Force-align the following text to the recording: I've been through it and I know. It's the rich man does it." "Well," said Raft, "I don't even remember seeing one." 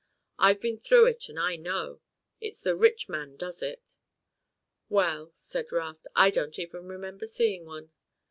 I've 0.39 0.59
been 0.59 0.79
through 0.79 1.05
it 1.09 1.29
and 1.29 1.39
I 1.39 1.57
know. 1.57 2.01
It's 2.39 2.59
the 2.59 2.75
rich 2.75 3.07
man 3.07 3.35
does 3.37 3.61
it." 3.61 3.97
"Well," 4.89 5.31
said 5.35 5.71
Raft, 5.71 6.07
"I 6.15 6.31
don't 6.31 6.57
even 6.57 6.87
remember 6.87 7.27
seeing 7.27 7.65
one." 7.65 7.91